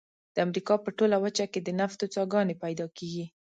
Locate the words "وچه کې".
1.23-1.59